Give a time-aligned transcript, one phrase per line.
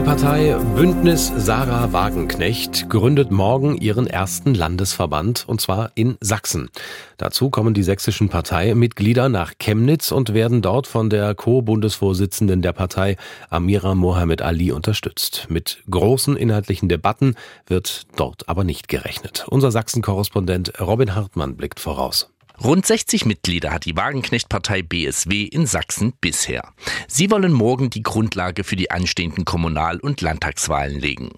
[0.00, 6.70] Die Partei Bündnis Sarah Wagenknecht gründet morgen ihren ersten Landesverband, und zwar in Sachsen.
[7.18, 13.18] Dazu kommen die sächsischen Parteimitglieder nach Chemnitz und werden dort von der Co-Bundesvorsitzenden der Partei
[13.50, 15.48] Amira Mohamed Ali unterstützt.
[15.50, 17.34] Mit großen inhaltlichen Debatten
[17.66, 19.44] wird dort aber nicht gerechnet.
[19.50, 22.30] Unser Sachsen-Korrespondent Robin Hartmann blickt voraus.
[22.62, 26.62] Rund 60 Mitglieder hat die Wagenknecht-Partei BSW in Sachsen bisher.
[27.08, 31.30] Sie wollen morgen die Grundlage für die anstehenden Kommunal- und Landtagswahlen legen.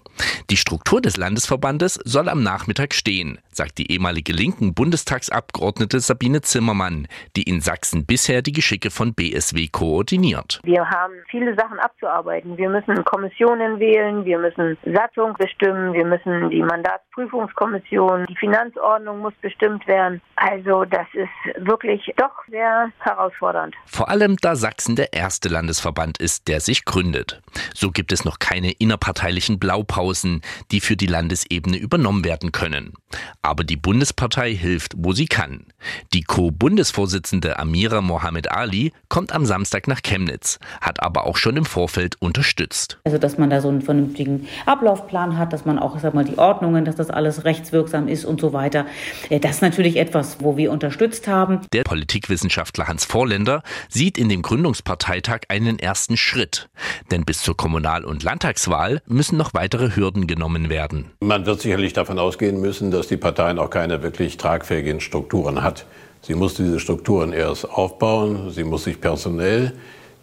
[0.49, 7.07] Die Struktur des Landesverbandes soll am Nachmittag stehen, sagt die ehemalige linken Bundestagsabgeordnete Sabine Zimmermann,
[7.37, 10.59] die in Sachsen bisher die Geschicke von BSW koordiniert.
[10.63, 12.57] Wir haben viele Sachen abzuarbeiten.
[12.57, 19.33] Wir müssen Kommissionen wählen, wir müssen Satzung bestimmen, wir müssen die Mandatsprüfungskommission, die Finanzordnung muss
[19.41, 20.21] bestimmt werden.
[20.35, 23.75] Also das ist wirklich doch sehr herausfordernd.
[23.85, 27.41] Vor allem, da Sachsen der erste Landesverband ist, der sich gründet.
[27.73, 32.93] So gibt es noch keine innerparteilichen Blaupausen, die für die Landesebene übernommen werden können.
[33.41, 35.65] Aber die Bundespartei hilft, wo sie kann.
[36.13, 41.65] Die Co-Bundesvorsitzende Amira Mohamed Ali kommt am Samstag nach Chemnitz, hat aber auch schon im
[41.65, 42.99] Vorfeld unterstützt.
[43.03, 46.37] Also, dass man da so einen vernünftigen Ablaufplan hat, dass man auch, sag mal, die
[46.37, 48.85] Ordnungen, dass das alles rechtswirksam ist und so weiter.
[49.29, 50.71] Äh, das ist natürlich etwas, wo wir
[51.03, 51.61] unterstützt haben.
[51.73, 56.69] Der Politikwissenschaftler Hans Vorländer sieht in dem Gründungsparteitag einen ersten Schritt.
[57.11, 61.11] Denn bis zur Kommunal- und Landtagswahl müssen noch weitere Hürden genommen werden.
[61.19, 65.85] Man wird sicherlich davon ausgehen müssen, dass die Partei noch keine wirklich tragfähigen Strukturen hat.
[66.21, 69.73] Sie muss diese Strukturen erst aufbauen, sie muss sich personell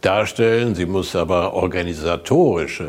[0.00, 2.86] darstellen, sie muss aber organisatorisch äh,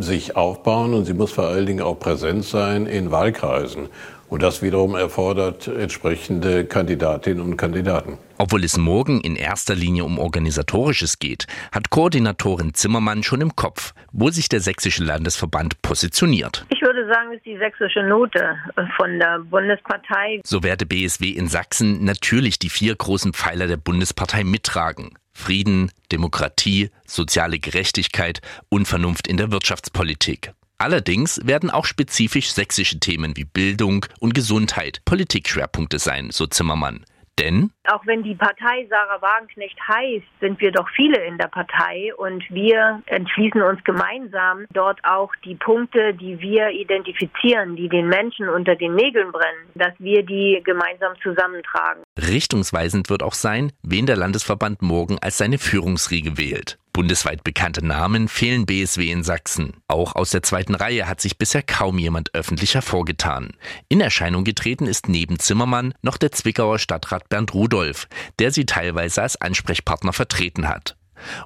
[0.00, 3.88] sich aufbauen und sie muss vor allen Dingen auch präsent sein in Wahlkreisen.
[4.34, 8.18] Und das wiederum erfordert entsprechende Kandidatinnen und Kandidaten.
[8.36, 13.94] Obwohl es morgen in erster Linie um Organisatorisches geht, hat Koordinatorin Zimmermann schon im Kopf,
[14.10, 16.66] wo sich der Sächsische Landesverband positioniert.
[16.70, 18.56] Ich würde sagen, es ist die sächsische Note
[18.96, 20.40] von der Bundespartei.
[20.44, 25.16] So werde BSW in Sachsen natürlich die vier großen Pfeiler der Bundespartei mittragen.
[25.32, 30.54] Frieden, Demokratie, soziale Gerechtigkeit und Vernunft in der Wirtschaftspolitik.
[30.84, 37.06] Allerdings werden auch spezifisch sächsische Themen wie Bildung und Gesundheit Politikschwerpunkte sein, so Zimmermann.
[37.38, 42.14] Denn auch wenn die Partei Sarah Wagenknecht heißt, sind wir doch viele in der Partei
[42.18, 48.50] und wir entschließen uns gemeinsam dort auch die Punkte, die wir identifizieren, die den Menschen
[48.50, 52.02] unter den Nägeln brennen, dass wir die gemeinsam zusammentragen.
[52.18, 56.76] Richtungsweisend wird auch sein, wen der Landesverband morgen als seine Führungsriege wählt.
[56.94, 59.74] Bundesweit bekannte Namen fehlen BSW in Sachsen.
[59.88, 63.50] Auch aus der zweiten Reihe hat sich bisher kaum jemand öffentlich hervorgetan.
[63.88, 68.06] In Erscheinung getreten ist neben Zimmermann noch der Zwickauer Stadtrat Bernd Rudolph,
[68.38, 70.96] der sie teilweise als Ansprechpartner vertreten hat.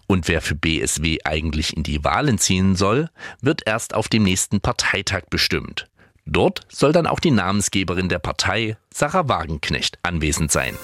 [0.06, 3.08] Und wer für BSW eigentlich in die Wahlen ziehen soll,
[3.41, 5.87] wird erst auf dem nächsten Parteitag bestimmt.
[6.26, 10.75] Dort soll dann auch die Namensgeberin der Partei, Sarah Wagenknecht, anwesend sein.